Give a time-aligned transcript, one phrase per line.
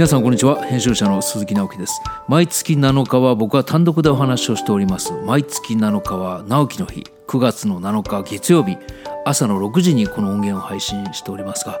[0.00, 0.64] 皆さんこんにちは。
[0.64, 2.00] 編集者の鈴木直樹です。
[2.26, 5.12] 毎月7日は僕は単独でお話をしております。
[5.26, 7.04] 毎月7日は直樹の日。
[7.26, 8.78] 9月の7日月曜日。
[9.26, 11.78] 朝の6時にこの音源を配信しておりますが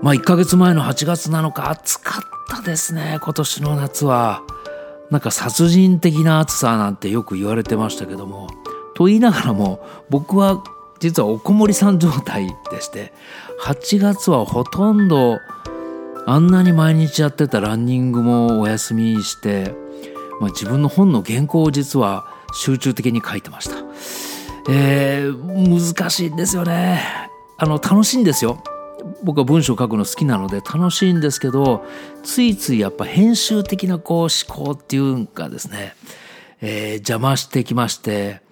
[0.00, 3.18] まあ1ヶ月前の8月7日暑かったですね。
[3.20, 4.42] 今年の夏は。
[5.10, 8.48] なんか殺人的な暑さなんてよく言われてましたけども。
[8.94, 10.64] と言いながらも僕は
[10.98, 13.12] 実はおこもりさん状態でして
[13.60, 15.38] 8月はほとんど
[16.26, 19.74] あんなに毎日やってたランニングもお休みして、
[20.40, 23.76] まあ、自分の本の原稿を実は集中的に書いてました。
[24.68, 27.02] えー、難しいんですよね。
[27.56, 28.62] あの楽しいんですよ。
[29.22, 31.84] 僕は文章を書くの好きなので楽しいんですけど
[32.22, 35.94] ついついやっぱ編集的なこう思考っていうかですね、
[36.60, 38.42] えー、邪魔してきまして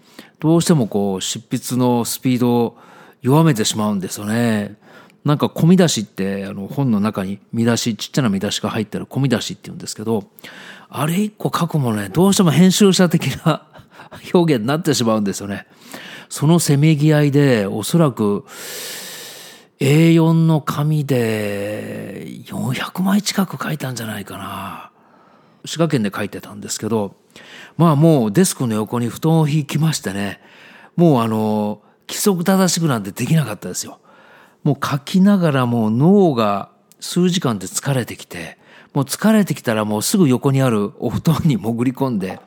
[0.41, 2.79] どうしてもこう執筆のスピードを
[3.21, 4.77] 弱めてしまうんですよね。
[5.25, 10.25] なんか込み出しってあの本の中に見出しちっちゃな見出しが入ってる込み出しって言うんですけど
[10.89, 13.67] あれ一個書くもねどうしても編集者的な
[14.33, 15.67] 表現になってしまうんですよね。
[16.31, 18.45] そのせめぎ合いでおそらく
[19.81, 24.91] A4 の紙で400枚近く書いたんじゃないかな。
[25.65, 27.17] 滋賀県で書いてたんですけど
[27.77, 30.41] まあもうデスクの横に布団を引きましてね
[30.97, 33.99] もうあの規則正しくなんてできなかったですよ。
[34.65, 36.71] もう書きながらもう脳が
[37.01, 38.59] 数時間で疲れてきて
[38.93, 42.41] もう疲れてきたらもうすぐ横にあるお布団に潜り込んで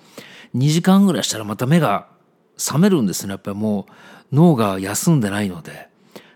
[0.56, 2.08] 2時間ぐらいしたらまた目が
[2.58, 3.88] 覚めるんですねやっぱりも
[4.32, 5.90] う脳が休んでないので。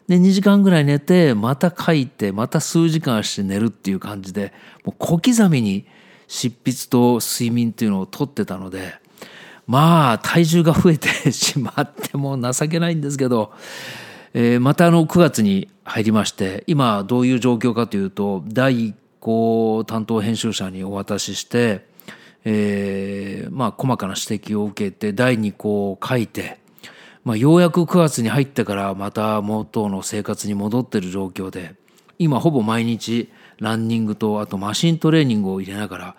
[0.08, 4.54] で2時間ぐらい寝てまた書いてまた数時間して寝るっていう感じで
[4.84, 5.88] もう小刻みに
[6.28, 8.94] 執筆と睡眠っていうのをとってたので
[9.66, 13.52] まあ体重が増えてしまってもう情けないんですけど
[14.38, 21.88] えー、またあの9月に入りまして今どういう状況かというと第1項担当編集者にお渡しして、
[22.44, 26.60] えー、まあ細かな指摘を受けて第2項を書いて、
[27.24, 31.74] まあ、ようやく9月に入ってからまた元の生活に戻ってる状況で
[32.20, 36.16] 今ほぼ毎日ランニングとあとマシントレーニングを入れながら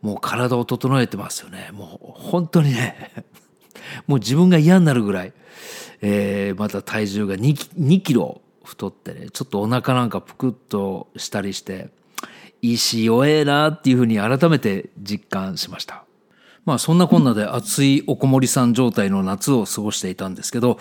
[0.00, 1.70] もう体を整えてますよね。
[1.72, 3.12] もう本当にね
[4.06, 5.32] もう自分が嫌になるぐらい
[6.02, 11.90] えー、また体重が 2, 2キロ太ってねちょっとお腹なんかぷくっとしたりして
[12.60, 16.04] いいし弱えなっていうふうに改めて実感しました。
[16.64, 20.78] まあそんなこんなで暑いおこもりさん状態の夏を過ごしていたんですけど、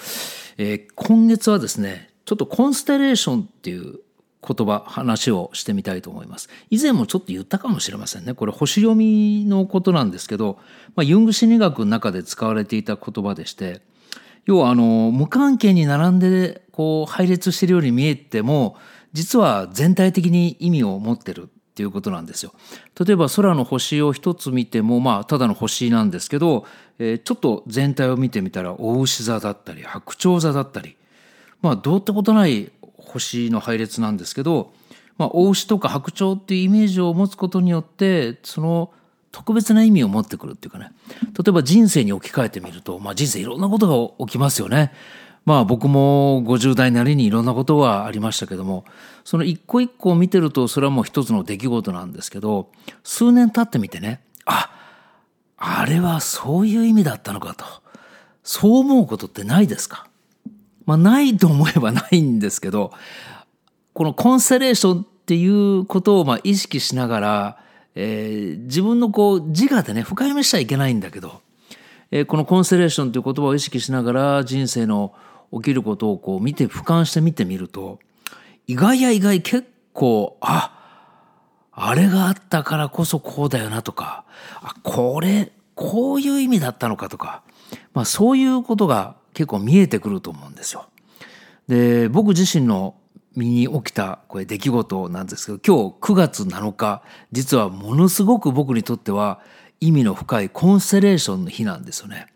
[0.58, 4.00] えー、今月はですねちょっとコンステレーションっていう
[4.46, 10.57] 言葉話をしてみたいと思います以前もちょっと言ったかもしれませんねこれ星読みのことなんですけど、
[10.96, 13.81] まあ、ユング心理学の中で使われていた言葉でして
[14.46, 18.75] 要はあの無関係に並んでこう配列しているように見えても
[19.13, 22.53] 実は全体的に意味を持ってるっていうことなんですよ。
[23.00, 26.66] 例えば空の星を一つ見てもまあただの星なんですけど、
[27.00, 30.97] えー、ちょっと全体を見てみたら大牛座だったり白鳥座だったり
[31.62, 32.72] まあどうってことない
[33.06, 34.73] 星の配列なんですけど、
[35.17, 38.91] まあ、大牛とか白鳥っていうイメージを持つことによってその
[39.31, 40.91] 特別な意味を持ってくるっていうかね。
[41.38, 44.91] 例えば人生に置き換えてみると、まあ、人生いろんなことが起きますよね。
[45.45, 48.85] まあ僕も50代なりにいろんなことはありましたけども
[49.23, 52.69] その一個一個を見てるとそれはもう一つの出来事なんですけど
[53.03, 54.69] 数年経ってみてねあ
[55.57, 57.66] あれはそういう意味だったのかと。
[58.44, 60.07] そう思うことってないですか？
[60.91, 62.91] まあないと思えばないんですけど
[63.94, 67.62] このコンステレーションっていうことをまあ意識しながら
[67.96, 71.41] えー、自分のこう自我でね深読みしちゃいけないんだけど、
[72.12, 75.13] えー、このコンステレーションという言葉を意識しながら人生の
[75.52, 78.00] 起きることをこう見て俯瞰して見てみると
[78.67, 80.78] 意外や意外結構あ
[81.73, 84.23] あれがあったからこそこうだよなとか
[84.61, 87.41] あこれこういう意味だったのかとか、
[87.94, 90.85] まあ、そういうことが結構見えてくると思うんですよ。
[91.67, 92.95] で僕自身の
[93.35, 97.01] 身に起きたこれ出来事なんですけど今日9月7日
[97.31, 99.39] 実はものすごく僕にとっては
[99.79, 102.28] 意味の深いコンステレーションの日なんですよね。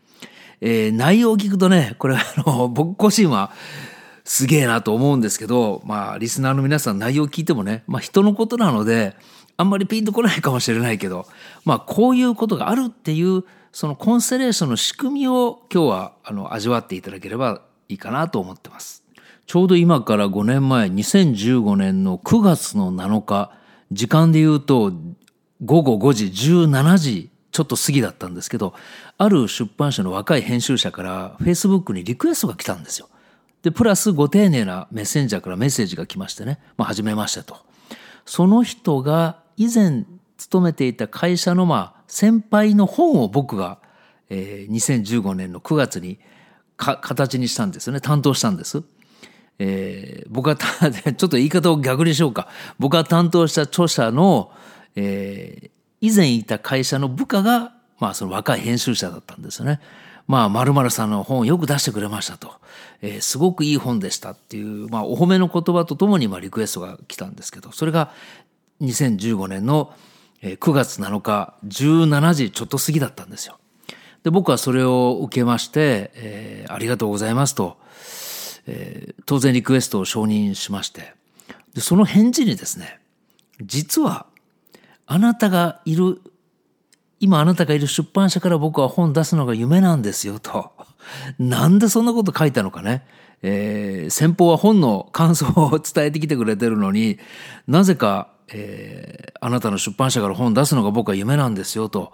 [0.62, 3.52] えー、内容を聞くとねこれあの僕個人は
[4.24, 9.16] すげえなと思うんですけどまあリスナーの皆さん内容を聞いてもね、まあ、人のことなので
[9.58, 11.28] あんまりピンとこないかもしれないけど
[11.66, 13.44] まあこういうことがあるっていう
[13.76, 19.04] そのコンステレーションの仕組みを今日はあの味わっていただければいいかなと思ってます。
[19.48, 23.52] ちょうど今から5年前2015年の9月の7日
[23.92, 24.94] 時間で言うと
[25.66, 28.74] 午後5時17時ちょっと過ぎだったんですけど
[29.18, 33.10] ある出版社の若い編集者からフェイスブックにリクエストが来たんですよ。
[33.62, 37.58] でプラスご丁寧なメッセンジャーからメッセージが来ましてね「まあ、初めまして」と。
[38.26, 40.06] その人が以前
[40.38, 43.80] 勤めていた会社のまあ先輩の本を僕が、
[44.30, 46.20] えー、2015年の9月に
[46.78, 48.84] か形にしたんですよね担当したんです。
[49.58, 54.52] えー、僕は ちょっと言い方を逆にしようか僕が担当した著者の、
[54.96, 55.70] えー、
[56.02, 59.80] 以前いた会社の部下が、まあ、その若い編集者だったんですよね。
[60.28, 62.56] まあ、〇〇さんの本をよく出してくれましたと。
[63.02, 68.12] えー、すごくいい本でしたっていう、まあ、お褒めの言葉とともに、まあ、リクエストが来たんですけど、それが
[68.82, 69.94] 2015年の
[70.54, 73.58] 9月7日17時ちょっと過ぎだったんですよ。
[74.24, 77.78] で、僕はそれを受けまして、えー、ありがとうございますと、
[78.68, 81.14] えー、当然リクエストを承認しまして、
[81.74, 83.00] で、その返事にですね、
[83.62, 84.26] 実は、
[85.08, 86.20] あなたがいる
[87.20, 90.72] 今あなたがいる出版社から僕は本出すのが夢なんですよと。
[91.40, 93.06] なんでそんなこと書いたのかね。
[93.42, 97.20] えー、先方は本の感想を伝えてきてくれてるのに
[97.68, 102.14] なぜか、えー、あなたの出版社から本出すのが僕は夢なんですよと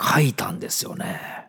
[0.00, 1.46] 書いたんですよね。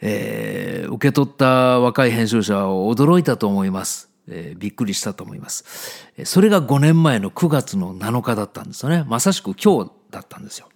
[0.00, 4.10] えー、受け取った若い編集者は驚いたと思います。
[4.28, 5.64] えー、びっくりしたと思います。
[6.24, 9.04] それが5年前の9月の7日だったんですよね。
[9.06, 10.68] まさしく今日だったんですよ。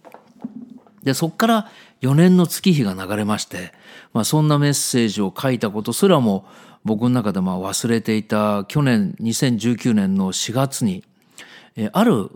[1.02, 1.70] で、そこから
[2.02, 3.72] 4年の月日が流れまして、
[4.12, 6.46] まあそんなメッセージを書いたことすらも
[6.84, 11.04] 僕の中でまあ忘れていた去年2019年の4月に、
[11.78, 12.30] え、ある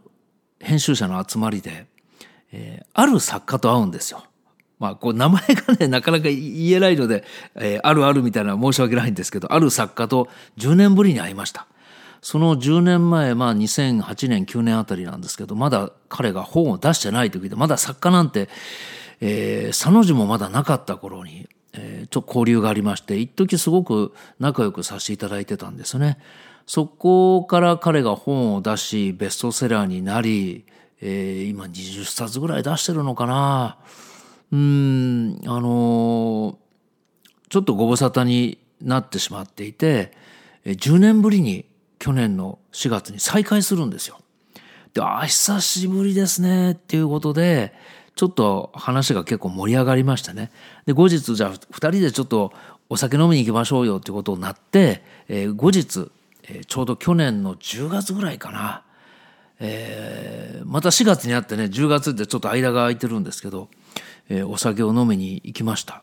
[0.61, 1.87] 編集者の集まりで、
[2.53, 4.25] え、ある作家と会うんですよ。
[4.79, 7.25] まあ、こう名前がね、なかなか言えないので、
[7.57, 10.29] え、あるあるみたいな申し訳ないんですけど、ある作家と
[10.59, 11.67] 10年ぶりに会いました。
[12.21, 18.49] その10年前、まあ2008年、9年あたりなんですけど、まだ彼が本を出してない時で、まだ作家なんて、
[19.21, 26.19] えー、佐の字もまだなかった頃に、えー、ちょっと交流がありまして、一時すごく仲良くさせていただいてたんですね。
[26.67, 30.65] そこから彼が本を出し、ベストセラーになり、
[31.01, 33.79] えー、今20冊ぐらい出してるのかな。
[34.53, 36.57] うん、あのー、
[37.49, 40.13] ちょっとご無沙汰になってしまっていて、
[40.65, 41.67] 10年ぶりに
[41.99, 44.19] 去年の4月に再開するんですよ。
[44.95, 47.73] で、あ、久しぶりですねっていうことで、
[48.15, 50.51] ちょっと話が結構盛り上がりましたね。
[50.87, 52.53] で、後日、じゃあ2人でちょっと
[52.89, 56.11] お酒飲みに行きましょうよっていうことになって、えー、後日、
[56.61, 58.83] え、ちょうど去年の10月ぐらいかな、
[59.61, 63.69] えー、また4月にあってね、10月ってちょっと間が空いてるんですけど、
[64.29, 66.03] えー、お酒を飲みに行きました。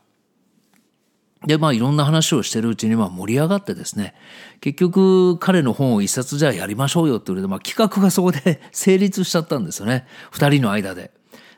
[1.46, 4.14] で、まあいろんな話をしてるうちにまあ盛り上がってですね、
[4.60, 10.06] 結局彼の本を一冊じゃあやりましょうよって言われて、まあ企画がそこで 成立しちゃったんですよね。
[10.32, 11.12] 二人の間で。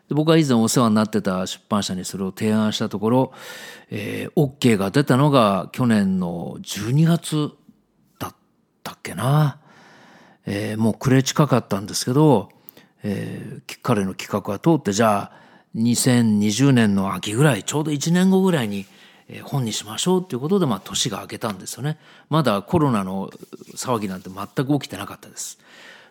[0.09, 3.31] 僕は以前お世話になってた出版社にそれを提案したところ、
[3.89, 7.51] えー、OK が出たのが去年の12月
[8.81, 9.59] ったっけな。
[10.45, 12.49] えー、もう暮れ近かったんですけど、
[13.03, 15.31] えー、彼の企画が通って、じゃあ
[15.75, 18.85] 2020年の秋ぐらい、ちょうど1年後ぐらいに
[19.43, 21.97] 本にしましょうということで、まあ、年が明けたんですよね。
[22.29, 23.29] まだコロナの
[23.75, 25.59] 騒ぎなんて全く起きてなかったです。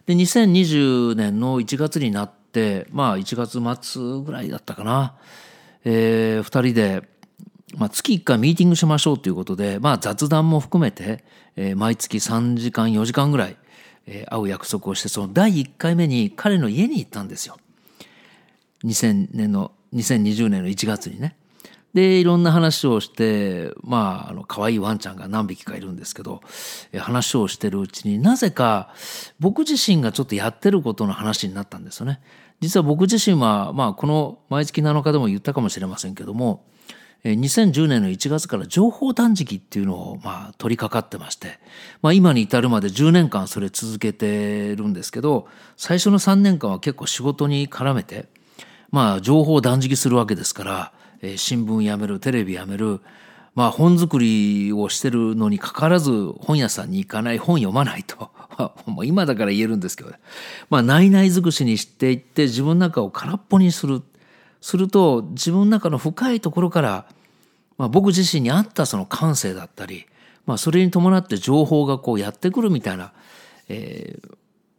[0.06, 3.60] で、2020年の1月になって、まあ、1月
[3.90, 5.14] 末ぐらいだったかな。
[5.84, 7.02] えー、二人で、
[7.76, 11.24] まあ、月1回ミーティングしましょうということで、まあ、雑談も含めて、
[11.56, 13.56] えー、毎月3時間、4時間ぐらい、
[14.06, 17.58] えー、会う約束をして、その第1回目に彼の家に行ったんですよ。
[18.84, 21.36] 2000年の、2020年の1月にね。
[21.94, 26.40] で、いろんな話をして、まあ、あの、可愛いワンちゃんが何匹かいるんですけど、
[26.96, 28.94] 話をしてるうちになぜか
[29.40, 32.20] 僕自身がちょっとやってることの話になったんですよね。
[32.60, 36.64] 実は僕自身は、まあ、この毎月7日でも言ったかもしれませんけども、
[37.24, 41.58] 2010年の1月から情報断食っていうのをまあ取り掛かってまして、
[42.00, 45.46] まあ今に至るまで10年間それ続けてるんですけど、
[45.76, 48.26] 最初の3年間は結構仕事に絡めて、
[48.90, 53.00] まあ情報断食するわけですから、え、新聞やめる、テレビやめる、
[53.54, 58.30] まあ本作りをしてるのにかかわらず本屋さんに行かない、本読まないと。
[59.04, 60.12] 今だから言えるんですけど、
[60.70, 64.02] まあ内々尽くしにしていって自分の中を空っぽにする。
[64.60, 67.06] すると自分の中の深いところから、
[67.78, 70.06] まあ、僕自身に合ったその感性だったり、
[70.46, 73.12] まあ、それに伴って情報がこうやってくるみたいな、
[73.68, 74.34] えー、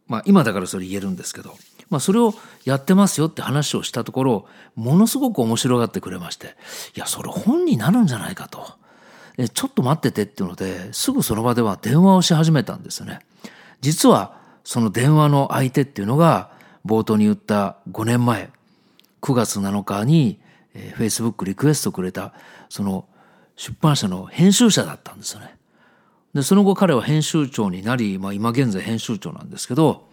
[0.08, 1.56] まあ今だからそれ言えるんですけど、
[1.90, 2.34] まあ、それを
[2.64, 4.46] やってますよって話をしたところ、
[4.76, 6.56] ものすごく面白がってくれまして、
[6.96, 8.66] いや、それ本になるんじゃないかと。
[9.54, 13.20] ちょっと待っててっていうので、すぐその場では電話をし始めたんですよね。
[13.82, 16.52] 実は、その電話の相手っていうのが、
[16.86, 18.52] 冒頭に言った5年前、
[19.22, 20.40] 9月7日に、
[20.74, 22.34] えー、Facebook リクエストくれた、
[22.70, 23.06] その
[23.56, 25.56] 出版社の編集者だったんですよね。
[26.34, 30.10] で、その後彼は編集長になり、まあ今現在編集長なんですけど、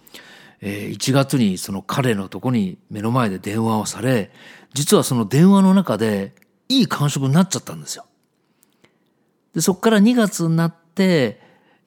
[0.60, 4.30] えー、1月にその彼のとこに目の前で電話をされ
[4.74, 6.34] 実はその電話の中で
[6.68, 8.04] いい感触になっちゃったんですよ。
[9.54, 11.40] でそこから2月になって、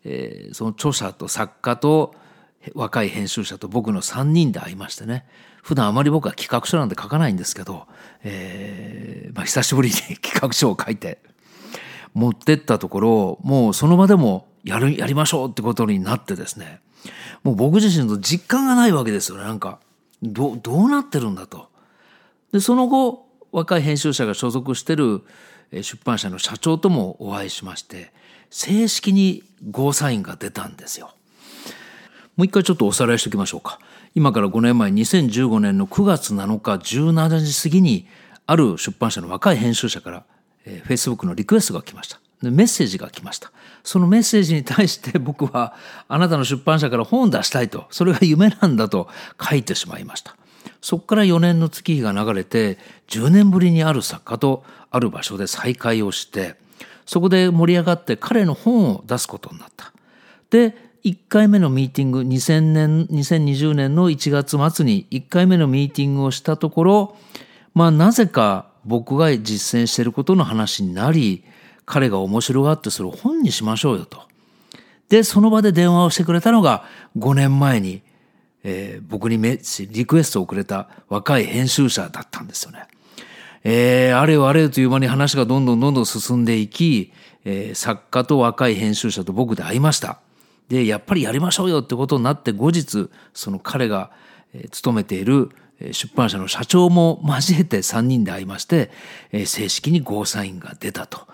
[0.03, 2.15] えー、その著者と作家と
[2.73, 5.25] 若い編集者と僕の3人で会いましてね
[5.61, 7.87] 普段あまり僕は企画書なんて書かないんですけど、
[8.23, 11.19] えーまあ、久しぶりに企画書を書いて
[12.13, 16.81] 持ってったところもうその場でもやるやりましょうってことになってですね
[17.43, 19.79] もう僕自身の実感がないわけですよねなんか
[20.21, 21.69] どどうなってるんだと。
[22.51, 25.23] でその後若い編集者が所属してる
[25.71, 28.11] 出版社の社長ともお会いしまして
[28.49, 31.13] 正式にゴーサインが出たんですよ。
[32.35, 33.79] もう一回ちょっとおさらいしておきましょうか。
[34.13, 38.07] 今から5年前2015年の9月7日17時過ぎに
[38.45, 40.25] ある出版社の若い編集者から、
[40.65, 42.19] えー、Facebook のリクエストが来ました。
[42.41, 43.51] メッセージが来ました。
[43.83, 45.73] そのメッセージに対して 僕は
[46.07, 49.07] あなたの出版社から本を出したいとそれが夢なんだと
[49.41, 50.35] 書いてしまいました。
[50.81, 56.55] そこから4年の月日が流れて10年ぶりにある作家とある場所で再会をして
[57.05, 59.93] そこで盛り上がって彼の本を出すことになった。
[60.49, 67.17] で1回目のミーティング2000年2020年の1月末に1回目のミーティングをしたところ
[67.74, 71.43] まあなぜか僕が実践していることの話になり
[71.86, 74.22] 彼が面白がってそれを本にしましょうよと。
[75.10, 76.86] でその場で電話をしてくれたのが
[77.17, 78.01] 5年前に、
[78.63, 82.86] えー、僕にメリクエストをくれた若い編集者だったんですよね。
[83.63, 87.12] えー、あれよあれよという間に話がどんどんどんどん進んでいき、
[87.43, 90.20] えー、作家と若い編集者と僕で会いました。
[90.71, 94.09] でやっぱりやりましょうよってことになって後日その彼が
[94.71, 95.49] 勤めている
[95.91, 98.89] 出版社の社長も交えて3人で会いまして
[99.33, 101.27] 正式にゴーサインが出たと、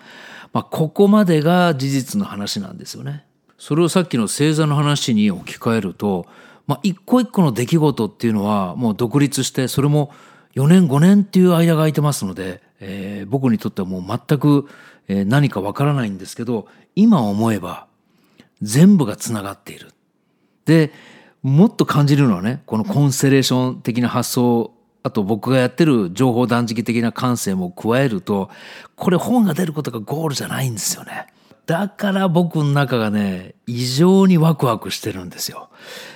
[0.52, 3.26] まあ、ここまでが事実の話なんですよね。
[3.58, 6.26] それをさっきの星座の話に置き換えると、
[6.66, 10.12] まあ、一個一個の出来事っていうのはもう独立してそれも
[10.54, 14.68] 4年5年っていう間が空いてますので、えー、僕にとってはもう全く
[15.08, 17.87] 何かわからないんですけど今思えば
[18.62, 19.92] 全部がつながっている。
[20.64, 20.92] で、
[21.42, 24.72] もっと感じるのはね、このコンステレーション的な発想、
[25.02, 28.50] あと僕がやってる情報断食的な感性も加えると、
[28.96, 31.28] これ本が出ることがゴールじゃないんですよね。
[31.66, 35.68] だから僕の中がね、異常にワクワクしてるんですよ。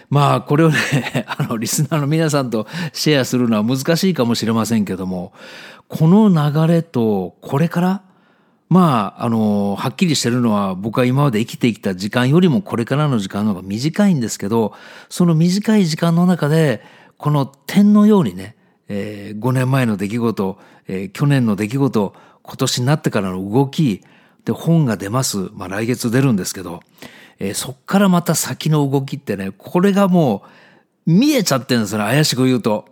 [0.08, 5.32] まあ、これをね、 あの、リスナーの皆さんとシェアするのは難しいかもしれませんけども、
[5.88, 8.02] この流れと、これから
[8.72, 14.72] まあ、あの、はっきりしてるのは僕は今まで生きてきた時間よりもこれからの時間の方が短いんですけど、
[15.10, 16.82] その短い時間の中で、
[17.18, 18.56] この点のようにね、
[18.88, 24.02] えー、5年前の出来事、えー、去年の出来事、今年になってからの動き、
[24.46, 25.50] で、本が出ます。
[25.52, 26.80] まあ来月出るんですけど、
[27.40, 30.44] えー、そっからまた先の動きってね、これがも
[31.06, 32.86] う見えちゃってるんですよね、怪しく言うと。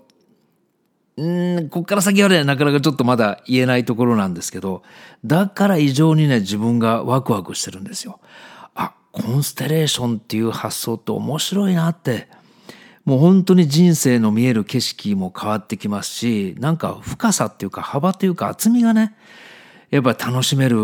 [1.20, 4.82] うん、こっから先はね、なかなかちょっとまだ言えないところなんですけど、
[5.22, 8.20] だから異常にね、自分がワクワクしてるんですよ。
[8.74, 12.28] あ、コンステレーションっていう発想って面白いなって。
[13.04, 19.14] もう本当に人生の見える景色も変わってきますし、なんか深さっていうか幅というか厚みがね、
[19.90, 20.78] やっぱ楽しめる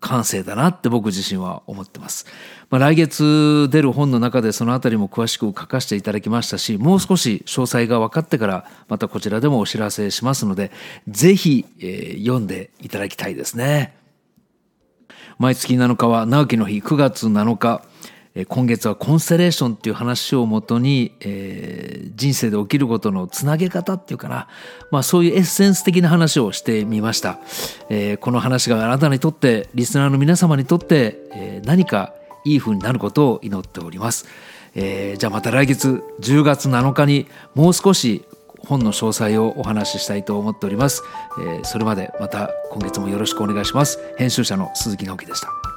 [0.00, 2.26] 感性だなって僕自身は思ってます。
[2.68, 10.72] まあ、来月出る本の中でそのあたりも詳しく書かせていただきましたし、もう少し詳細が分かってからまたこちらでもお知らせしますので、
[11.06, 13.94] ぜひ、え、読んでいただきたいですね。
[15.38, 17.82] 毎月7日は直樹の日9月7日、
[18.48, 24.48] 今月はコンステレーションっていう話をもとに、えー、人生で起きることのつなげ方っていうかな、
[24.90, 27.38] まあ、そういうエッセンス的な話をしてみました、
[27.90, 32.12] えー、この話があなたにとってリスナーの皆様にとって、えー、何か
[32.44, 34.26] いい風になることを祈っております、
[34.74, 38.24] えー、じゃあまた来月10月7日にもう少し
[38.66, 41.04] 本の詳細をお話ししたいと思っております、
[41.38, 43.98] えー、それまでまた今月もよろしくお願いします。
[44.16, 45.73] 編集者の鈴木直樹でした。